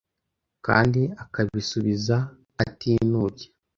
kandi 0.65 1.01
akabisubiza 1.23 2.15
atinubye 2.63 3.47